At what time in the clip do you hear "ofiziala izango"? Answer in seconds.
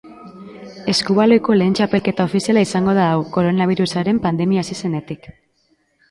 2.29-2.95